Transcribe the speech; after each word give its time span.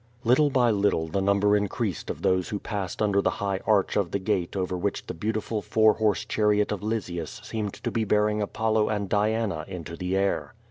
Little 0.23 0.49
by 0.49 0.71
little 0.71 1.07
the 1.09 1.21
number 1.21 1.55
increased 1.55 2.09
of 2.09 2.23
those 2.23 2.49
who 2.49 2.57
passed 2.57 3.03
under 3.03 3.21
the 3.21 3.29
high 3.37 3.59
arch 3.67 3.95
of 3.95 4.09
the 4.09 4.17
gate 4.17 4.55
over 4.55 4.75
which 4.75 5.05
the 5.05 5.13
beautiful 5.13 5.61
four 5.61 5.93
horse 5.93 6.25
chariot 6.25 6.71
of 6.71 6.81
Lysias 6.81 7.39
seemed 7.43 7.75
to 7.75 7.91
be 7.91 8.03
bearing 8.03 8.41
Apollo 8.41 8.89
and 8.89 9.07
Diana 9.07 9.63
into 9.67 9.95
the 9.95 10.17
air. 10.17 10.55